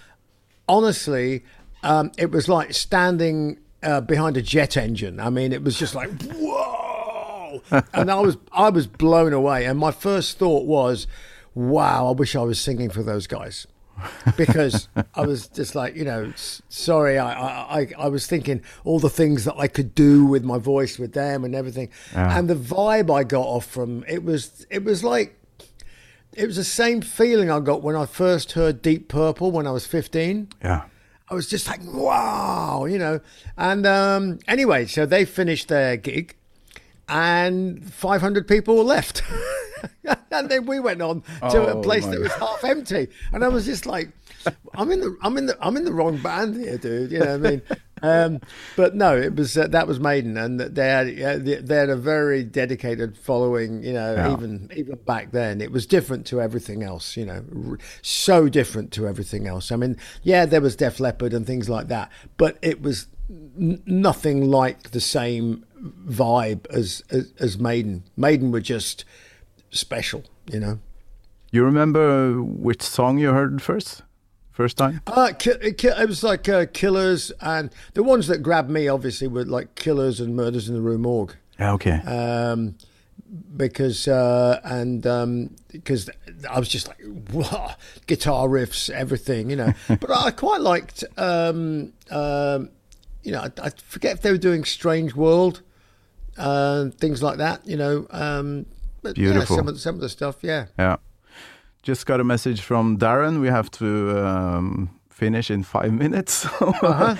Honestly, 0.68 1.42
um, 1.82 2.12
it 2.18 2.30
was 2.30 2.48
like 2.48 2.72
standing 2.74 3.58
uh, 3.82 4.00
behind 4.00 4.36
a 4.36 4.42
jet 4.42 4.76
engine. 4.76 5.18
I 5.20 5.30
mean, 5.30 5.52
it 5.52 5.62
was 5.62 5.78
just 5.78 5.94
like, 5.94 6.10
whoa! 6.34 7.62
and 7.92 8.10
I 8.10 8.20
was, 8.20 8.36
I 8.52 8.70
was 8.70 8.86
blown 8.86 9.32
away. 9.32 9.64
And 9.66 9.78
my 9.78 9.90
first 9.90 10.38
thought 10.38 10.64
was, 10.66 11.06
wow, 11.54 12.08
I 12.08 12.10
wish 12.12 12.36
I 12.36 12.42
was 12.42 12.60
singing 12.60 12.90
for 12.90 13.02
those 13.02 13.26
guys 13.26 13.66
because 14.36 14.88
I 15.14 15.26
was 15.26 15.48
just 15.48 15.74
like, 15.74 15.94
you 15.94 16.04
know, 16.04 16.32
sorry, 16.68 17.18
I, 17.18 17.32
I, 17.32 17.80
I- 17.80 17.92
I 17.98 18.08
was 18.08 18.26
thinking 18.26 18.62
all 18.84 18.98
the 18.98 19.10
things 19.10 19.44
that 19.44 19.54
I 19.58 19.68
could 19.68 19.94
do 19.94 20.24
with 20.24 20.44
my 20.44 20.58
voice 20.58 20.98
with 20.98 21.12
them 21.12 21.44
and 21.44 21.54
everything, 21.54 21.90
and 22.14 22.48
the 22.48 22.54
vibe 22.54 23.14
I 23.14 23.24
got 23.24 23.46
off 23.46 23.66
from 23.66 24.04
it 24.08 24.24
was, 24.24 24.66
it 24.70 24.82
was 24.84 25.04
like, 25.04 25.38
it 26.32 26.46
was 26.46 26.56
the 26.56 26.64
same 26.64 27.00
feeling 27.02 27.50
I 27.50 27.60
got 27.60 27.82
when 27.82 27.96
I 27.96 28.06
first 28.06 28.52
heard 28.52 28.82
Deep 28.82 29.08
Purple 29.08 29.50
when 29.52 29.66
I 29.66 29.70
was 29.70 29.86
fifteen. 29.86 30.48
Yeah. 30.62 30.84
I 31.28 31.34
was 31.34 31.48
just 31.48 31.66
like, 31.66 31.80
wow, 31.84 32.84
you 32.84 32.98
know. 32.98 33.20
And 33.56 33.86
um, 33.86 34.38
anyway, 34.46 34.84
so 34.84 35.06
they 35.06 35.24
finished 35.24 35.68
their 35.68 35.96
gig, 35.96 36.36
and 37.08 37.90
500 37.90 38.46
people 38.46 38.84
left. 38.84 39.22
and 40.30 40.48
then 40.50 40.66
we 40.66 40.78
went 40.78 41.00
on 41.00 41.22
to 41.50 41.62
a 41.68 41.74
Oh, 41.76 41.80
place 41.80 42.06
that 42.06 42.20
was 42.20 42.32
half 42.32 42.62
empty, 42.64 43.08
and 43.32 43.42
I 43.44 43.48
was 43.48 43.64
just 43.64 43.86
like, 43.86 44.10
I'm 44.74 44.90
in 44.90 45.00
the, 45.00 45.16
I'm 45.22 45.36
in 45.36 45.46
the, 45.46 45.56
I'm 45.60 45.76
in 45.76 45.84
the 45.84 45.92
wrong 45.92 46.18
band 46.18 46.56
here, 46.56 46.78
dude. 46.78 47.10
You 47.12 47.18
know 47.20 47.38
what 47.38 47.46
I 47.46 47.50
mean? 47.50 47.62
Um, 48.04 48.40
but 48.76 48.96
no, 48.96 49.16
it 49.16 49.36
was 49.36 49.56
uh, 49.56 49.68
that 49.68 49.86
was 49.86 50.00
Maiden, 50.00 50.36
and 50.36 50.58
they 50.58 50.88
had 50.88 51.06
they 51.44 51.54
they 51.56 51.76
had 51.76 51.88
a 51.88 51.96
very 51.96 52.42
dedicated 52.42 53.16
following. 53.16 53.84
You 53.84 53.92
know, 53.92 54.14
Yeah. 54.14 54.32
even 54.32 54.70
even 54.74 54.96
back 55.06 55.30
then, 55.30 55.60
it 55.60 55.70
was 55.70 55.86
different 55.86 56.26
to 56.26 56.40
everything 56.40 56.82
else. 56.82 57.16
You 57.16 57.26
know, 57.26 57.44
r- 57.70 57.78
so 58.02 58.48
different 58.48 58.90
to 58.94 59.06
everything 59.06 59.46
else. 59.46 59.70
I 59.70 59.76
mean, 59.76 59.96
yeah, 60.24 60.46
there 60.46 60.60
was 60.60 60.74
Def 60.74 60.98
Leppard 60.98 61.32
and 61.32 61.46
things 61.46 61.68
like 61.68 61.86
that, 61.88 62.10
but 62.36 62.58
it 62.60 62.82
was 62.82 63.06
n- 63.30 63.80
nothing 63.86 64.50
like 64.50 64.90
the 64.90 65.00
same 65.00 65.64
vibe 66.08 66.66
as, 66.70 67.04
as 67.10 67.32
as 67.38 67.56
Maiden. 67.58 68.02
Maiden 68.16 68.50
were 68.50 68.60
just 68.60 69.04
special. 69.70 70.24
You 70.50 70.58
know. 70.58 70.78
You 71.52 71.62
remember 71.64 72.42
which 72.42 72.82
song 72.82 73.18
you 73.18 73.30
heard 73.30 73.62
first? 73.62 74.02
First 74.52 74.76
time? 74.76 75.00
Uh, 75.06 75.32
ki- 75.38 75.52
it 75.62 75.78
ki- 75.78 75.88
it 75.88 76.08
was 76.08 76.22
like 76.22 76.48
uh, 76.48 76.66
Killers, 76.72 77.32
and 77.40 77.70
the 77.94 78.02
ones 78.02 78.26
that 78.26 78.38
grabbed 78.38 78.68
me 78.70 78.86
obviously 78.86 79.26
were 79.26 79.44
like 79.44 79.74
Killers 79.74 80.20
and 80.20 80.36
Murders 80.36 80.68
in 80.68 80.74
the 80.74 80.80
Rue 80.80 80.98
Morgue. 80.98 81.34
Okay. 81.60 82.00
um, 82.06 82.74
because 83.56 84.08
uh, 84.08 84.60
and 84.64 85.06
um, 85.06 85.56
because 85.70 86.10
I 86.50 86.58
was 86.58 86.68
just 86.68 86.88
like 86.88 86.98
wow, 87.32 87.74
guitar 88.06 88.46
riffs, 88.46 88.90
everything, 88.90 89.48
you 89.48 89.56
know. 89.56 89.72
but 89.88 90.10
I 90.10 90.30
quite 90.32 90.60
liked, 90.60 91.02
um, 91.16 91.92
um, 92.10 92.68
you 93.22 93.32
know, 93.32 93.40
I, 93.40 93.50
I 93.62 93.70
forget 93.70 94.16
if 94.16 94.22
they 94.22 94.30
were 94.30 94.38
doing 94.38 94.64
Strange 94.64 95.14
World, 95.14 95.62
uh, 96.36 96.90
things 96.98 97.22
like 97.22 97.38
that, 97.38 97.66
you 97.66 97.76
know. 97.78 98.06
Um, 98.10 98.66
but 99.02 99.14
Beautiful. 99.14 99.56
Yeah, 99.56 99.60
some 99.60 99.68
of 99.68 99.80
some 99.80 99.94
of 99.94 100.00
the 100.02 100.08
stuff, 100.10 100.36
yeah. 100.42 100.66
Yeah. 100.78 100.96
Just 101.82 102.06
got 102.06 102.20
a 102.20 102.24
message 102.24 102.60
from 102.60 102.96
Darren. 102.98 103.40
We 103.40 103.48
have 103.48 103.70
to 103.72 104.16
um, 104.26 104.90
finish 105.10 105.50
in 105.50 105.62
five 105.64 105.92
minutes. 106.04 106.46
Uh-huh. 106.60 107.16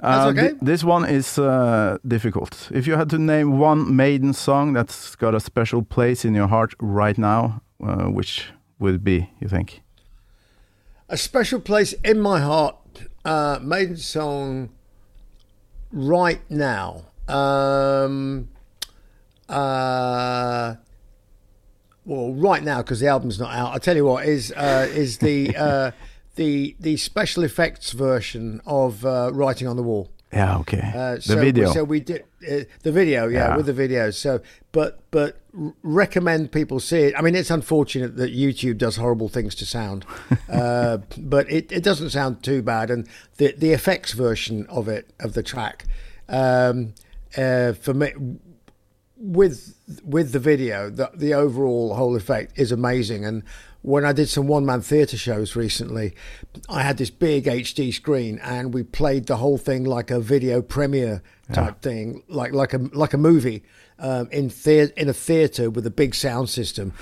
That's 0.00 0.26
Uh, 0.26 0.28
okay. 0.30 0.48
thi- 0.50 0.58
this 0.60 0.84
one 0.84 1.04
is 1.08 1.38
uh, 1.38 1.98
difficult. 2.06 2.68
If 2.72 2.86
you 2.86 2.96
had 2.96 3.08
to 3.10 3.18
name 3.18 3.58
one 3.58 3.94
Maiden 3.96 4.32
song 4.32 4.74
that's 4.74 5.16
got 5.16 5.34
a 5.34 5.40
special 5.40 5.82
place 5.82 6.24
in 6.28 6.34
your 6.34 6.48
heart 6.48 6.74
right 6.80 7.18
now, 7.18 7.60
uh, 7.82 8.04
which 8.14 8.52
would 8.78 9.02
be, 9.04 9.30
you 9.40 9.48
think? 9.48 9.82
A 11.08 11.16
special 11.16 11.60
place 11.60 11.94
in 12.04 12.20
my 12.20 12.40
heart, 12.40 12.76
uh, 13.24 13.58
Maiden 13.62 13.96
song 13.96 14.68
right 15.92 16.40
now. 16.50 17.02
Um, 17.28 18.48
uh, 19.48 20.74
well, 22.04 22.32
right 22.32 22.62
now 22.62 22.78
because 22.82 23.00
the 23.00 23.08
album's 23.08 23.38
not 23.38 23.54
out. 23.54 23.74
I 23.74 23.78
tell 23.78 23.96
you 23.96 24.04
what 24.04 24.26
is 24.26 24.52
uh, 24.52 24.88
is 24.90 25.18
the 25.18 25.56
uh, 25.56 25.90
the 26.36 26.76
the 26.80 26.96
special 26.96 27.42
effects 27.42 27.92
version 27.92 28.60
of 28.66 29.04
uh, 29.04 29.30
Writing 29.32 29.68
on 29.68 29.76
the 29.76 29.82
Wall. 29.82 30.10
Yeah, 30.32 30.58
okay. 30.58 30.90
Uh, 30.94 31.14
the 31.14 31.22
so, 31.22 31.40
video. 31.40 31.72
So 31.72 31.84
we 31.84 32.00
did 32.00 32.24
uh, 32.50 32.64
the 32.82 32.90
video, 32.90 33.28
yeah, 33.28 33.50
Yeah. 33.50 33.56
with 33.56 33.66
the 33.66 33.72
video. 33.72 34.10
So, 34.10 34.40
but 34.72 34.98
but 35.12 35.40
recommend 35.82 36.50
people 36.50 36.80
see 36.80 37.02
it. 37.02 37.14
I 37.16 37.22
mean, 37.22 37.36
it's 37.36 37.52
unfortunate 37.52 38.16
that 38.16 38.34
YouTube 38.34 38.78
does 38.78 38.96
horrible 38.96 39.28
things 39.28 39.54
to 39.56 39.66
sound, 39.66 40.04
uh, 40.52 40.98
but 41.16 41.50
it, 41.50 41.70
it 41.70 41.84
doesn't 41.84 42.10
sound 42.10 42.42
too 42.42 42.62
bad. 42.62 42.90
And 42.90 43.08
the 43.36 43.54
the 43.56 43.72
effects 43.72 44.12
version 44.12 44.66
of 44.66 44.88
it 44.88 45.08
of 45.20 45.34
the 45.34 45.42
track, 45.42 45.84
um, 46.28 46.94
uh, 47.36 47.74
for 47.74 47.94
me, 47.94 48.12
with 49.24 49.74
with 50.04 50.32
the 50.32 50.38
video, 50.38 50.90
the 50.90 51.10
the 51.14 51.32
overall 51.32 51.94
whole 51.94 52.14
effect 52.14 52.58
is 52.58 52.70
amazing. 52.70 53.24
And 53.24 53.42
when 53.80 54.04
I 54.04 54.12
did 54.12 54.28
some 54.28 54.46
one 54.46 54.66
man 54.66 54.82
theatre 54.82 55.16
shows 55.16 55.56
recently, 55.56 56.14
I 56.68 56.82
had 56.82 56.98
this 56.98 57.10
big 57.10 57.46
HD 57.46 57.92
screen, 57.92 58.38
and 58.40 58.74
we 58.74 58.82
played 58.82 59.26
the 59.26 59.36
whole 59.36 59.56
thing 59.56 59.84
like 59.84 60.10
a 60.10 60.20
video 60.20 60.60
premiere 60.60 61.22
type 61.52 61.80
thing, 61.80 62.22
like 62.28 62.52
like 62.52 62.74
a 62.74 62.78
like 62.92 63.14
a 63.14 63.18
movie 63.18 63.62
um, 63.98 64.28
in 64.30 64.50
thea- 64.50 64.92
in 64.96 65.08
a 65.08 65.14
theatre 65.14 65.70
with 65.70 65.86
a 65.86 65.90
big 65.90 66.14
sound 66.14 66.50
system. 66.50 66.92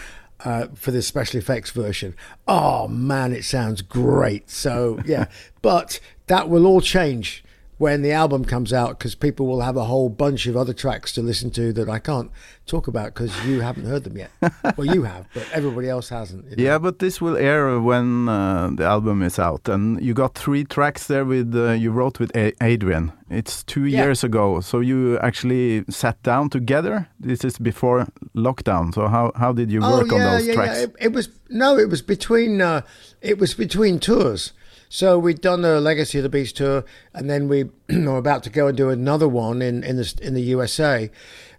Uh, 0.45 0.67
for 0.75 0.91
the 0.91 1.00
special 1.00 1.38
effects 1.38 1.71
version, 1.71 2.17
oh 2.49 2.88
man, 2.88 3.33
it 3.33 3.45
sounds 3.45 3.81
great. 3.81 4.50
So 4.50 4.99
yeah, 5.05 5.26
but 5.62 6.00
that 6.26 6.49
will 6.49 6.67
all 6.67 6.81
change 6.81 7.45
when 7.83 8.03
the 8.03 8.12
album 8.12 8.45
comes 8.45 8.73
out 8.73 8.91
because 8.97 9.15
people 9.17 9.45
will 9.51 9.61
have 9.69 9.77
a 9.77 9.87
whole 9.93 10.09
bunch 10.09 10.47
of 10.47 10.57
other 10.57 10.73
tracks 10.85 11.12
to 11.12 11.21
listen 11.21 11.51
to 11.51 11.73
that 11.73 11.89
I 11.89 11.99
can't 11.99 12.31
talk 12.65 12.87
about 12.87 13.07
because 13.12 13.33
you 13.45 13.61
haven't 13.61 13.87
heard 13.87 14.05
them 14.05 14.17
yet. 14.17 14.31
well, 14.77 14.87
you 14.97 15.03
have, 15.03 15.27
but 15.35 15.45
everybody 15.53 15.89
else 15.89 16.09
hasn't. 16.09 16.45
you 16.49 16.57
know. 16.57 16.62
Yeah, 16.62 16.79
but 16.79 17.01
this 17.01 17.21
will 17.21 17.37
air 17.37 17.81
when 17.81 18.29
uh, 18.29 18.71
the 18.79 18.85
album 18.85 19.21
is 19.23 19.37
out, 19.39 19.69
and 19.69 20.01
you 20.01 20.15
got 20.15 20.35
three 20.45 20.62
tracks 20.65 21.09
there 21.09 21.25
with 21.25 21.49
uh, 21.57 21.73
you 21.73 21.91
wrote 21.91 22.21
with 22.21 22.31
A- 22.37 22.55
Adrian. 22.62 23.11
It's 23.29 23.65
two 23.65 23.85
Yeah. 23.87 24.05
years 24.05 24.23
ago, 24.23 24.61
so 24.61 24.79
you 24.81 25.19
actually 25.19 25.85
sat 25.91 26.23
down 26.23 26.51
together. 26.51 27.09
This 27.19 27.45
is 27.45 27.59
before 27.59 28.07
lockdown. 28.37 28.95
So 28.95 29.09
how 29.09 29.33
how 29.35 29.53
did 29.53 29.73
you 29.73 29.81
work 29.81 30.12
on 30.12 30.21
those 30.21 30.47
tracks? 30.55 30.79
Yeah. 30.79 30.85
It, 30.85 31.07
it 31.07 31.12
was 31.12 31.29
no, 31.49 31.79
it 31.79 31.89
was 31.91 32.03
between 32.03 32.61
uh, 32.61 32.81
it 33.21 33.39
was 33.39 33.55
between 33.55 33.99
tours. 33.99 34.53
So 34.95 35.19
we'd 35.19 35.41
done 35.41 35.63
the 35.63 35.81
Legacy 35.81 36.19
of 36.19 36.23
the 36.23 36.29
Beast 36.29 36.59
tour, 36.59 36.85
and 37.15 37.31
then 37.31 37.49
we 37.49 37.65
were 37.89 38.19
about 38.19 38.43
to 38.43 38.51
go 38.51 38.67
and 38.67 38.77
do 38.77 38.91
another 38.91 39.27
one 39.27 39.63
in 39.63 39.83
in 39.83 39.97
the 39.97 40.19
in 40.21 40.35
the 40.35 40.43
USA 40.43 41.11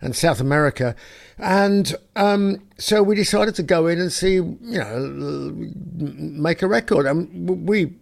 and 0.01 0.15
South 0.15 0.39
America, 0.39 0.95
and 1.39 1.95
um, 2.15 2.61
so 2.77 3.01
we 3.01 3.15
decided 3.15 3.55
to 3.55 3.63
go 3.63 3.87
in 3.87 3.99
and 3.99 4.11
see, 4.11 4.33
you 4.35 4.55
know, 4.61 5.51
make 5.95 6.61
a 6.61 6.67
record, 6.67 7.07
and 7.07 7.67
we, 7.67 7.95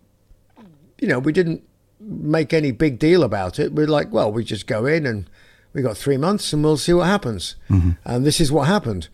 you 0.99 1.07
know, 1.07 1.19
we 1.19 1.31
didn't 1.31 1.63
make 2.01 2.51
any 2.51 2.71
big 2.71 2.99
deal 2.99 3.23
about 3.23 3.57
it. 3.57 3.71
We're 3.71 3.87
like, 3.87 4.11
well, 4.11 4.33
we 4.33 4.43
just 4.43 4.67
go 4.67 4.85
in 4.85 5.05
and 5.05 5.29
we 5.71 5.81
got 5.81 5.95
three 5.95 6.17
months 6.17 6.51
and 6.51 6.61
we'll 6.61 6.75
see 6.75 6.91
what 6.91 7.07
happens. 7.07 7.55
And 8.03 8.25
this 8.25 8.41
is 8.41 8.51
what 8.51 8.67
happened. 8.67 9.07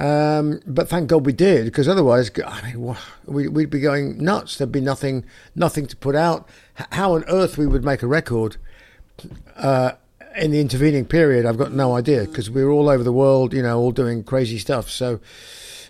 Um, 0.00 0.60
but 0.66 0.88
thank 0.88 1.08
God 1.08 1.26
we 1.26 1.34
did, 1.34 1.66
because 1.66 1.86
otherwise, 1.86 2.30
I 2.46 2.72
mean, 2.72 2.96
we, 3.26 3.48
we'd 3.48 3.68
be 3.68 3.80
going 3.80 4.16
nuts. 4.16 4.56
There'd 4.56 4.72
be 4.72 4.80
nothing, 4.80 5.26
nothing 5.54 5.86
to 5.86 5.96
put 5.96 6.16
out. 6.16 6.48
How 6.92 7.14
on 7.14 7.24
earth 7.28 7.58
we 7.58 7.66
would 7.66 7.84
make 7.84 8.02
a 8.02 8.06
record 8.06 8.56
uh, 9.56 9.92
in 10.36 10.52
the 10.52 10.60
intervening 10.60 11.04
period, 11.04 11.44
I've 11.44 11.58
got 11.58 11.72
no 11.72 11.94
idea, 11.96 12.24
because 12.24 12.48
we 12.48 12.64
were 12.64 12.70
all 12.70 12.88
over 12.88 13.02
the 13.04 13.12
world, 13.12 13.52
you 13.52 13.62
know, 13.62 13.78
all 13.78 13.92
doing 13.92 14.24
crazy 14.24 14.58
stuff. 14.58 14.88
So, 14.88 15.20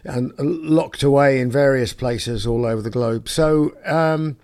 and 0.03 0.33
locked 0.39 1.05
away 1.05 1.39
in 1.39 1.49
various 1.51 1.93
places 1.93 2.47
all 2.47 2.67
over 2.67 2.83
the 2.83 2.91
globe. 2.91 3.29
So, 3.29 3.77
um, 3.85 4.39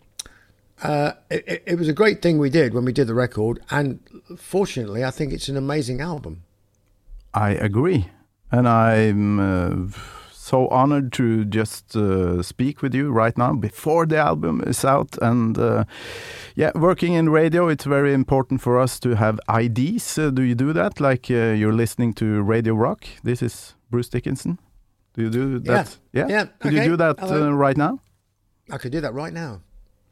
uh, 0.83 1.13
it- 1.29 1.63
it 1.67 1.79
was 1.79 1.89
a 1.89 1.93
great 1.93 2.23
thing 2.23 2.39
we 2.39 2.51
did 2.51 2.73
when 2.73 2.85
we 2.85 2.93
did 2.93 3.09
the 3.09 3.15
record, 3.15 3.59
and 3.71 3.99
fortunately, 4.37 5.03
I 5.03 5.11
think 5.11 5.33
it's 5.33 5.49
an 5.49 5.57
amazing 5.57 6.01
album. 6.01 6.43
I 7.35 7.51
agree. 7.53 8.11
And 8.53 8.69
I'm 8.69 9.41
uh, 9.41 9.89
so 10.33 10.69
honored 10.69 11.13
to 11.15 11.45
just 11.45 11.97
uh, 11.97 12.43
speak 12.43 12.81
with 12.83 12.95
you 12.95 13.11
right 13.11 13.37
now 13.37 13.53
before 13.55 14.07
the 14.07 14.17
album 14.19 14.63
is 14.67 14.85
out. 14.85 15.19
And 15.21 15.59
uh, 15.59 15.85
yeah, 16.55 16.71
working 16.75 17.15
in 17.15 17.29
radio, 17.31 17.69
it's 17.69 17.85
very 17.85 18.15
important 18.15 18.61
for 18.61 18.79
us 18.79 19.01
to 19.01 19.17
have 19.17 19.41
IDs. 19.49 20.19
Uh, 20.19 20.31
do 20.31 20.43
you 20.43 20.55
do 20.55 20.73
that? 20.73 21.01
Like 21.01 21.31
uh, 21.31 21.53
you're 21.55 21.73
listening 21.75 22.15
to 22.15 22.43
Radio 22.43 22.75
Rock? 22.75 23.05
This 23.25 23.43
is 23.43 23.75
Bruce 23.91 24.09
Dickinson. 24.09 24.59
Do 25.15 25.23
you 25.23 25.31
do 25.31 25.59
that? 25.61 25.97
Yeah. 26.13 26.29
Yeah, 26.29 26.45
Could 26.61 26.75
okay. 26.75 26.85
you 26.85 26.91
do 26.91 26.97
that 26.99 27.23
uh, 27.23 27.53
right 27.53 27.77
now? 27.77 28.01
I 28.71 28.79
could 28.79 28.93
do 28.93 29.01
that 29.01 29.15
right 29.15 29.33
now. 29.33 29.63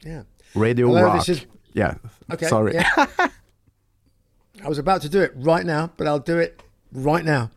Yeah. 0.03 0.23
Radio 0.55 0.87
Hello, 0.87 1.03
Rock. 1.03 1.25
this 1.25 1.29
is- 1.29 1.45
Yeah. 1.73 1.95
Okay. 2.31 2.47
Sorry. 2.47 2.73
yeah. 2.73 3.05
I 4.63 4.67
was 4.69 4.79
about 4.79 5.01
to 5.03 5.09
do 5.09 5.21
it 5.21 5.31
right 5.35 5.65
now, 5.65 5.91
but 5.97 6.07
I'll 6.07 6.19
do 6.19 6.39
it 6.39 6.63
right 6.91 7.23
now. 7.25 7.51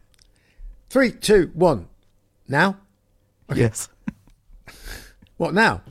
Three, 0.88 1.10
two, 1.12 1.50
one. 1.54 1.88
Now? 2.48 2.78
Yes. 3.54 3.88
What 5.36 5.54
now? 5.54 5.82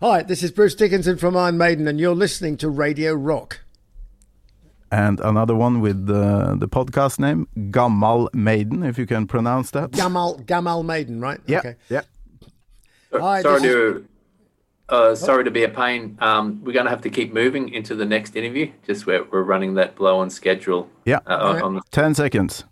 Hi, 0.00 0.22
this 0.22 0.42
is 0.42 0.50
Bruce 0.50 0.74
Dickinson 0.74 1.18
from 1.18 1.36
Iron 1.36 1.58
Maiden, 1.58 1.86
and 1.86 2.00
you're 2.00 2.14
listening 2.14 2.56
to 2.56 2.70
Radio 2.70 3.12
Rock. 3.12 3.60
And 4.90 5.20
another 5.20 5.54
one 5.54 5.82
with 5.82 6.08
uh, 6.08 6.54
the 6.56 6.66
podcast 6.68 7.18
name, 7.18 7.46
Gammal 7.70 8.30
Maiden, 8.32 8.82
if 8.82 8.96
you 8.96 9.04
can 9.04 9.26
pronounce 9.26 9.72
that. 9.72 9.90
Gammal 9.90 10.42
Gammal 10.46 10.82
Maiden, 10.86 11.20
right? 11.20 11.38
Yeah. 11.46 11.58
Okay. 11.58 11.74
Yeah. 11.90 12.00
Hi, 13.12 13.42
sorry 13.42 13.60
this 13.60 13.70
to 13.70 14.08
uh, 14.88 15.14
sorry 15.14 15.44
to 15.44 15.50
be 15.50 15.64
a 15.64 15.68
pain. 15.68 16.16
Um, 16.22 16.62
we're 16.64 16.72
going 16.72 16.86
to 16.86 16.90
have 16.90 17.02
to 17.02 17.10
keep 17.10 17.34
moving 17.34 17.68
into 17.74 17.94
the 17.94 18.06
next 18.06 18.36
interview. 18.36 18.72
Just 18.86 19.04
we're, 19.04 19.24
we're 19.24 19.42
running 19.42 19.74
that 19.74 19.96
blow 19.96 20.18
on 20.18 20.30
schedule. 20.30 20.88
Yeah. 21.04 21.18
Uh, 21.26 21.36
on- 21.36 21.62
on 21.62 21.74
the 21.74 21.82
10 21.90 22.14
seconds. 22.14 22.64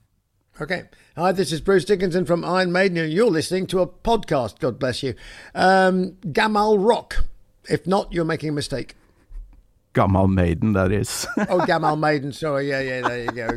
Okay. 0.61 0.85
Hi, 1.17 1.33
this 1.33 1.51
is 1.51 1.61
Bruce 1.61 1.85
Dickinson 1.85 2.25
from 2.27 2.45
Iron 2.45 2.73
Maiden, 2.73 2.99
and 2.99 3.13
you're 3.13 3.31
listening 3.31 3.67
to 3.69 3.81
a 3.81 3.87
podcast. 3.87 4.59
God 4.59 4.79
bless 4.79 5.03
you. 5.03 5.15
Um, 5.55 6.13
Gammal 6.31 6.79
Rock. 6.79 7.25
If 7.69 7.87
not, 7.87 8.13
you're 8.13 8.25
making 8.25 8.51
a 8.51 8.53
mistake. 8.53 8.95
Gammal 9.95 10.29
Maiden, 10.29 10.73
that 10.75 10.93
is. 10.93 11.27
Oh, 11.49 11.65
Gammal 11.67 11.97
Maiden. 11.99 12.33
Sorry. 12.33 12.69
Yeah, 12.69 12.81
yeah. 12.81 13.01
There 13.09 13.25
you 13.25 13.31
go. 13.31 13.49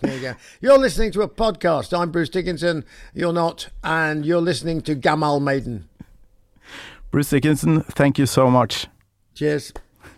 There 0.00 0.14
you 0.14 0.20
go. 0.20 0.34
You're 0.60 0.78
listening 0.78 1.12
to 1.12 1.22
a 1.22 1.28
podcast. 1.28 1.96
I'm 1.96 2.10
Bruce 2.10 2.28
Dickinson. 2.30 2.84
You're 3.14 3.32
not, 3.32 3.68
and 3.84 4.26
you're 4.26 4.40
listening 4.40 4.80
to 4.82 4.94
Gammal 4.94 5.40
Maiden. 5.40 5.88
Bruce 7.10 7.30
Dickinson, 7.30 7.82
thank 7.82 8.18
you 8.18 8.26
so 8.26 8.50
much. 8.50 8.86
Cheers. 9.34 9.72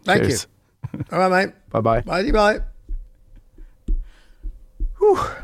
Thank 0.05 0.23
Cheers. 0.23 0.47
you. 0.93 1.05
All 1.11 1.19
right, 1.19 1.47
mate. 1.47 1.55
Bye 1.71 1.81
bye. 1.81 2.01
Bye. 2.01 2.31
Bye. 5.01 5.39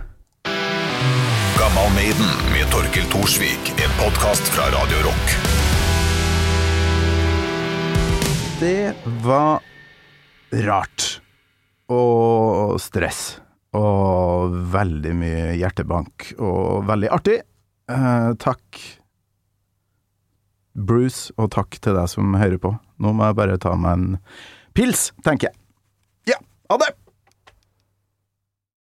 Gammal 1.89 2.05
Maiden 2.05 2.27
med 2.53 2.71
Torkel 2.71 3.05
Thorsvik. 3.05 3.73
En 3.81 3.93
podkast 4.05 4.43
fra 4.43 4.63
Radio 4.63 4.97
Rock. 5.07 5.31
Det 8.61 8.95
var 9.25 9.61
rart. 10.53 11.21
Og 11.89 12.81
stress. 12.81 13.41
Og 13.73 14.53
veldig 14.73 15.15
mye 15.17 15.57
hjertebank. 15.57 16.33
Og 16.39 16.85
veldig 16.89 17.09
artig. 17.15 17.41
Eh, 17.89 18.31
takk, 18.37 18.85
Bruce, 20.75 21.33
og 21.39 21.53
takk 21.57 21.81
til 21.81 21.97
deg 21.97 22.13
som 22.13 22.37
hører 22.37 22.61
på. 22.61 22.75
Nå 23.01 23.17
må 23.17 23.31
jeg 23.31 23.41
bare 23.41 23.61
ta 23.65 23.77
meg 23.81 23.97
en 23.97 24.09
pils, 24.77 25.13
tenker 25.25 25.49
jeg. 25.49 25.61
Ja, 26.35 26.43
ha 26.69 26.83
det! 26.85 26.93